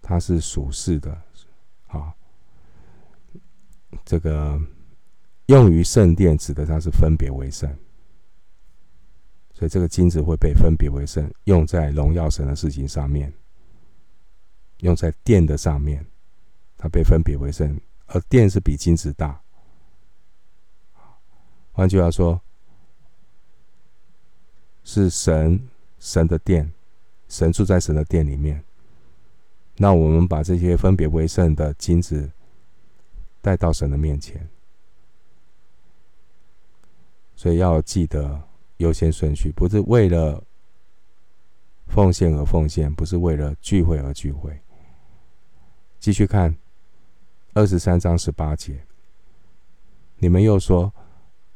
[0.00, 1.20] 它是属世的。
[1.88, 2.12] 好，
[4.04, 4.60] 这个
[5.46, 7.68] 用于圣殿，指的它是分别为圣，
[9.52, 13.32] 所以这个金子会被分别为圣，用在荣耀神的事情上面，
[14.78, 16.06] 用在殿的上面，
[16.76, 19.40] 它被分别为圣，而殿是比金子大。
[21.72, 22.40] 换句话说，
[24.84, 25.68] 是神
[25.98, 26.72] 神的殿，
[27.28, 28.64] 神住在神的殿里面。
[29.76, 32.30] 那我们把这些分别为圣的金子
[33.40, 34.48] 带到神的面前，
[37.36, 38.42] 所以要记得
[38.78, 40.42] 优先顺序，不是为了
[41.86, 44.60] 奉献而奉献，不是为了聚会而聚会。
[45.98, 46.54] 继续看
[47.54, 48.80] 二十三章十八节，
[50.18, 50.92] 你们又说，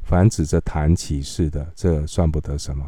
[0.03, 2.85] 凡指着坛起誓的，这算不得什么；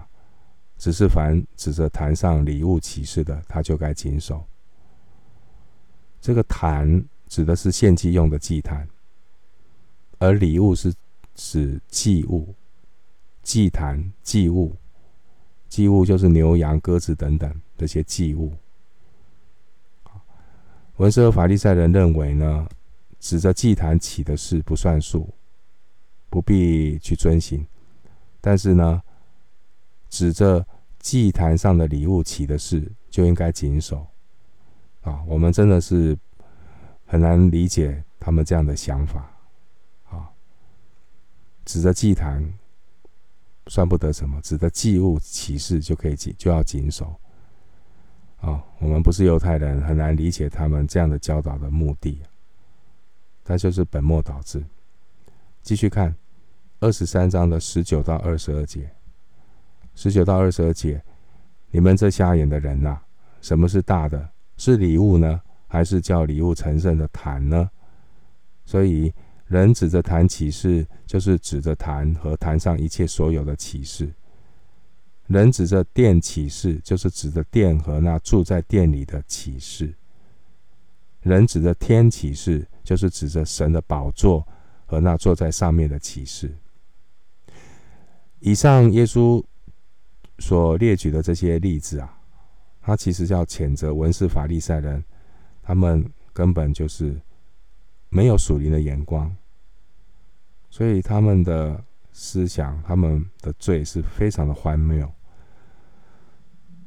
[0.76, 4.44] 只是凡指着坛上礼物起誓的，他就该谨守。
[6.20, 8.88] 这个坛指的是献祭用的祭坛，
[10.18, 10.92] 而礼物是
[11.36, 12.52] 指祭物、
[13.44, 14.74] 祭坛、祭物、
[15.68, 18.52] 祭物就是牛羊鸽子等等这些祭物。
[20.97, 22.68] 文士和法利赛人认为呢，
[23.18, 25.28] 指着祭坛起的事不算数，
[26.30, 27.66] 不必去遵行；
[28.40, 29.03] 但是呢，
[30.09, 30.64] 指着
[31.01, 34.07] 祭坛上的礼物起的事就应该谨守。
[35.03, 36.16] 啊，我们真的是
[37.07, 39.30] 很难理解他们这样的想法。
[40.09, 40.30] 啊，
[41.64, 42.55] 指着祭坛
[43.66, 47.14] 算不得什么，指着祭物起誓就可以谨就要谨守。
[48.45, 52.20] 啊，我们不是犹太人，很难理解他们这样的教导的目的。
[53.42, 54.62] 他就是本末倒置。
[55.62, 56.14] 继续看
[56.80, 58.90] 二十三章的十九到二十二节，
[59.95, 61.03] 十九到二十二节，
[61.70, 63.01] 你们这瞎眼的人呐、
[63.40, 64.28] 什么是大的？
[64.59, 67.70] 是礼物呢，还是叫礼物成圣的坛呢？
[68.66, 69.12] 所以
[69.47, 74.07] 人指着坛起誓，就是指着坛和坛上一切所有的起誓；
[75.27, 79.95] 人指着殿起誓，就是指着殿和那住在殿里的起誓；
[81.22, 84.47] 人指着天起誓，就是指着神的宝座
[84.87, 86.55] 和那坐在上面的起誓。
[88.41, 89.43] 以上耶稣
[90.39, 92.20] 所列举的这些例子啊。
[92.87, 95.03] 他其实要谴责文士法利赛人，
[95.62, 96.05] 他们
[96.35, 97.18] 根本就是
[98.11, 99.35] 没有属灵的眼光，
[100.68, 101.83] 所以他们的
[102.14, 105.06] 思想、他们的罪是非常的荒谬。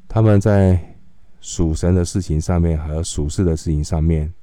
[0.08, 0.98] 他们在
[1.40, 4.34] 属神的事情上面和属世的事情上面，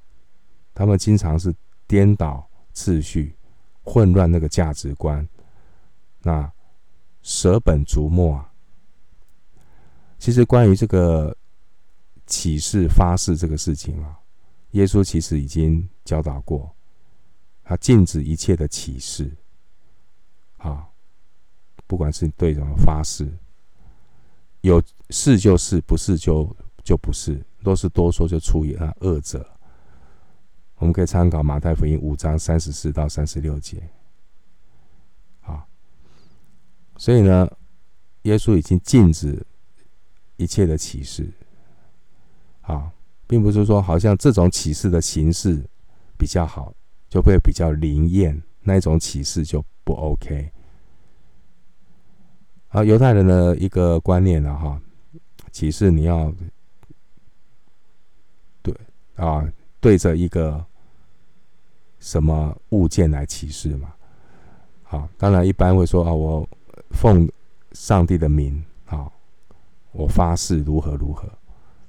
[0.72, 1.52] 他们经常是
[1.88, 3.34] 颠倒次序、
[3.82, 5.28] 混乱那个价值观，
[6.22, 6.48] 那
[7.22, 8.52] 舍本逐末啊。
[10.20, 11.36] 其实关于这个。
[12.26, 14.18] 起誓发誓这个事情啊，
[14.70, 16.74] 耶稣其实已经教导过，
[17.62, 19.43] 他禁止一切的起誓，啊，
[21.86, 23.28] 不管是对什么发誓，
[24.62, 29.46] 有是就是，不是就就不是，若是多说就出于那恶者。
[30.76, 33.82] 我们可以参考马太福音五章三十四到三十六节。
[35.42, 35.64] 啊，
[36.96, 37.48] 所以呢，
[38.22, 39.40] 耶稣已经禁止
[40.36, 41.30] 一切的启示，
[42.62, 42.90] 啊，
[43.26, 45.64] 并不是说好像这种启示的形式
[46.18, 46.74] 比较好，
[47.08, 50.50] 就会比较灵验，那一种启示就不 OK。
[52.74, 54.80] 啊，犹太人的一个观念了哈，
[55.52, 56.34] 起誓你要
[58.62, 58.74] 对
[59.14, 59.48] 啊，
[59.78, 60.62] 对着一个
[62.00, 63.94] 什么物件来起誓嘛。
[64.82, 66.48] 好，当然一般会说啊，我
[66.90, 67.30] 奉
[67.70, 69.08] 上帝的名，啊，
[69.92, 71.28] 我发誓如何如何。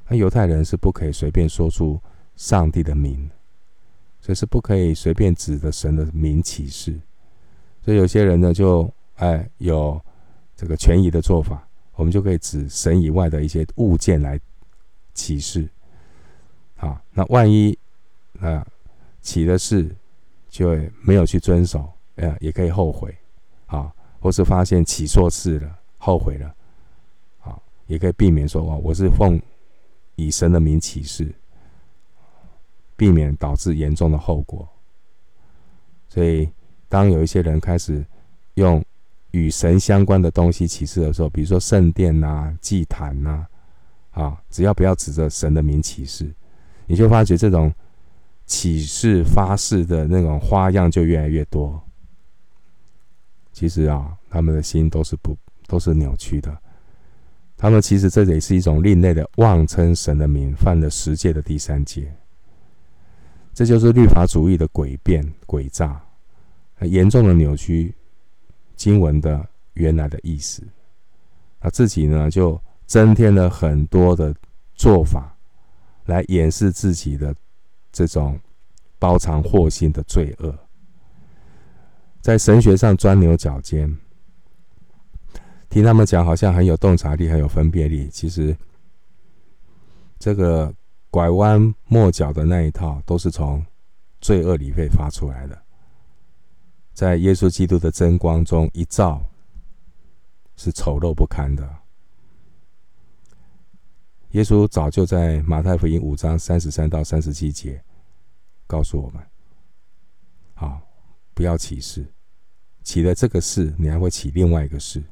[0.07, 1.99] 那犹太人是不可以随便说出
[2.35, 3.27] 上帝的名，
[4.21, 6.95] 所以是不可以随便指着神的名启示。
[7.81, 9.99] 所以有些人呢，就哎有
[10.55, 14.39] 这个权宜的做法，我们就可以指神以外的一些物件来
[15.13, 15.67] 启示，
[16.77, 17.77] 啊，那万一
[18.39, 18.65] 啊
[19.21, 19.93] 起的事
[20.49, 21.91] 就会没有去遵守。
[22.15, 23.13] 呃，也可以后悔，
[23.65, 26.55] 啊，或是发现起错事了，后悔了，
[27.41, 29.37] 啊，也可以避免说，哇，我是奉
[30.15, 31.29] 以神的名起誓，
[32.95, 34.65] 避免导致严重的后果。
[36.07, 36.49] 所以，
[36.87, 38.05] 当有一些人开始
[38.53, 38.81] 用
[39.35, 43.45] 与神相关的东西启示的时候，比如说圣殿呐、祭坛呐，
[44.11, 46.33] 啊，只要不要指着神的名启示，
[46.85, 47.73] 你就发觉这种
[48.45, 51.81] 启示发誓的那种花样就越来越多。
[53.51, 56.57] 其实啊，他们的心都是不都是扭曲的。
[57.57, 62.09] 他们其实这也是一种另类的妄称神的名，犯了十诫的第三诫。
[63.53, 66.01] 这就是律法主义的诡辩诡诈，
[66.81, 67.93] 严重的扭曲
[68.75, 70.63] 经文的原来的意思。
[71.59, 74.35] 他自己呢，就增添了很多的
[74.75, 75.35] 做法，
[76.05, 77.35] 来掩饰自己的
[77.91, 78.39] 这种
[78.99, 80.55] 包藏祸心的罪恶。
[82.21, 83.95] 在神学上钻牛角尖，
[85.69, 88.09] 听他们讲，好像很有洞察力，很有分辨力。
[88.09, 88.55] 其实，
[90.19, 90.73] 这个
[91.09, 93.65] 拐弯抹角的那一套，都是从
[94.21, 95.64] 罪恶里被发出来的。
[96.95, 99.21] 在耶稣基督的真光中一照，
[100.55, 101.69] 是丑陋不堪的。
[104.31, 107.83] 耶稣早就在马太福音五章三十三到三十七节
[108.65, 109.21] 告诉我们：
[110.53, 110.81] 好，
[111.33, 112.05] 不要起誓。
[112.81, 115.03] 起了这个誓，你还会起另外一个誓，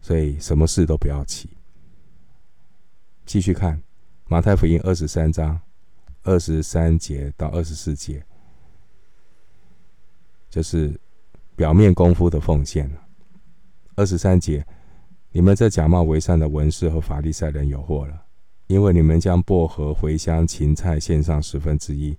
[0.00, 1.50] 所以什么事都不要起。
[3.26, 3.82] 继续看
[4.28, 5.60] 马太福音二十三章
[6.22, 8.24] 二十三节到二十四节，
[10.52, 10.94] 就是
[11.56, 12.88] 表面功夫的奉献。
[13.96, 14.62] 二十三节，
[15.30, 18.22] 你们这假冒为善的文士和法利赛人有祸了，
[18.66, 22.14] 因为你们将薄荷、茴香、芹菜献上十分之一，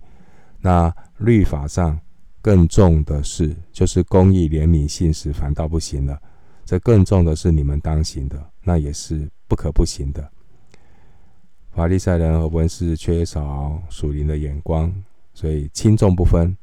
[0.60, 1.98] 那律法上。
[2.42, 6.20] 更重的是，就是公义、怜悯、信实，反倒不行了。
[6.66, 10.30] 这更重的是你们当行的，那也是不可不行的。
[11.70, 14.94] 法利赛人和文士缺少属灵的眼光，
[15.32, 16.54] 所以轻重不分，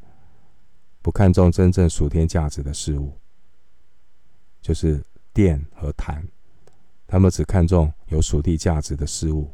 [1.01, 3.13] 不看重真正属天价值的事物，
[4.61, 6.27] 就是电和坛。
[7.07, 9.53] 他们只看重有属地价值的事物，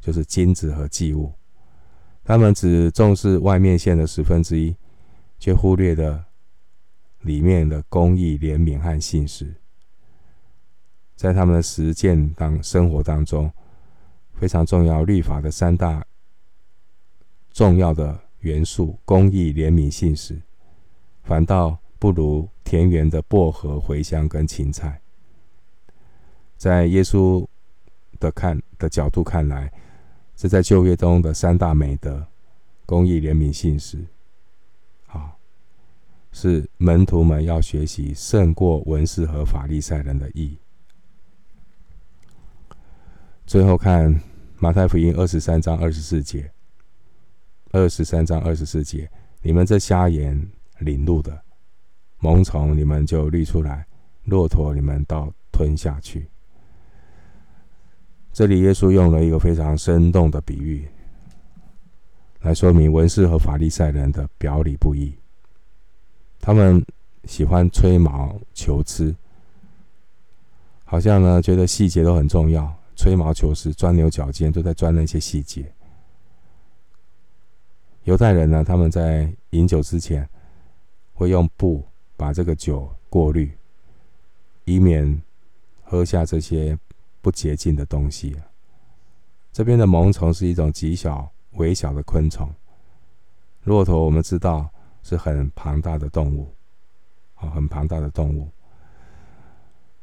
[0.00, 1.32] 就是金子和祭物。
[2.24, 4.74] 他们只重视外面现的十分之一。
[5.42, 6.26] 却忽略了
[7.20, 9.54] 里面的公义、怜悯和信实，
[11.16, 13.50] 在他们的实践当生活当中
[14.34, 15.02] 非常重要。
[15.02, 16.06] 律法的三大
[17.50, 20.38] 重要的元素：公义、怜悯、信实，
[21.30, 25.00] 反倒不如田园的薄荷、茴香跟芹菜。
[26.56, 27.46] 在耶稣
[28.18, 29.72] 的看的角度看来，
[30.34, 32.26] 这在旧约中的三大美德：
[32.84, 34.04] 公义、怜悯、信实。
[36.32, 40.58] 是门徒们要学习胜过文士和法利赛人的义。
[43.46, 44.20] 最后看
[44.58, 46.50] 马太福音二十三章二十四节，
[47.70, 49.08] 二十三章二十四节，
[49.42, 50.50] 你们这瞎眼
[50.80, 51.40] 领路的，
[52.18, 53.86] 萌虫你们就滤出来，
[54.24, 56.26] 骆驼你们倒吞下去。
[58.32, 60.86] 这里耶稣用了一个非常生动的比喻，
[62.40, 65.12] 来说明文士和法利赛人的表里不一。
[66.40, 66.84] 他们
[67.24, 69.14] 喜欢吹毛求疵，
[70.84, 75.70] 好像呢觉得细节都很重要，吹毛求疵、钻牛角尖，都在钻那些细节。
[78.04, 80.26] 犹太人呢，他们在饮酒之前
[81.20, 81.84] 会用布
[82.16, 83.52] 把这个酒过滤，
[84.64, 85.20] 以免
[85.82, 86.78] 喝下这些
[87.20, 88.34] 不洁净的东西。
[89.52, 92.50] 这边的萌虫是一种极小、微小的昆虫。
[93.64, 94.66] 骆驼我们知道
[95.02, 96.54] 是很庞大的动物，
[97.34, 98.48] 啊，很庞大的动物。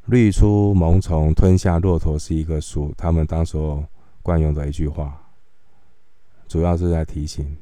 [0.06, 3.58] 滤出萌虫吞下骆驼是一个属他们当时
[4.22, 5.20] 惯用的一句话，
[6.48, 7.58] 主要是在提醒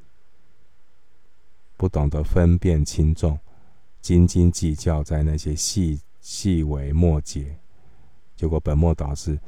[1.78, 3.40] 不懂得分辨轻重、
[4.06, 7.58] 斤斤计较在那些细细微末节，
[8.36, 9.40] 结果本末倒置，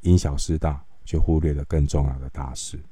[0.00, 2.82] 因小失大，却忽略了更重要的大事。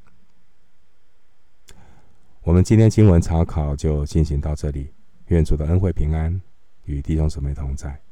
[2.43, 4.93] 我们今天经文查考就进行到这里，
[5.29, 6.39] 愿主的恩惠平安
[6.85, 8.04] 与弟兄姊妹同在。